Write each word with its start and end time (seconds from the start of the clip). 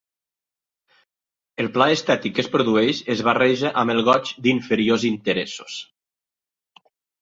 El 1.65 1.69
plaer 1.75 1.97
estètic 1.99 2.35
que 2.39 2.47
produeix 2.57 3.03
es 3.17 3.23
barreja 3.31 3.75
amb 3.85 3.97
el 3.97 4.05
goig 4.11 4.35
d'inferiors 4.45 5.09
interessos. 5.15 5.83